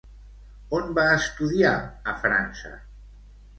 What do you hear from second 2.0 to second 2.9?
a França?